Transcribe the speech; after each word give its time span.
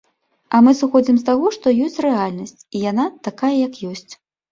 А 0.55 0.59
мы 0.67 0.71
сыходзім 0.77 1.19
з 1.19 1.27
таго, 1.27 1.51
што 1.57 1.73
ёсць 1.87 1.99
рэальнасць, 2.05 2.59
і 2.79 2.81
яна 2.91 3.05
такая, 3.29 3.51
як 3.67 3.77
ёсць. 3.91 4.09